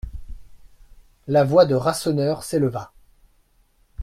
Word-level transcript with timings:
La 1.27 1.43
voix 1.43 1.65
de 1.67 1.75
Rasseneur 1.75 2.41
s'éleva. 2.41 2.91